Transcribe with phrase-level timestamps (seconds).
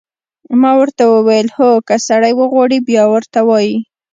[0.61, 3.75] ما ورته وویل: هو، که سړی وغواړي، بیا ورته وایي.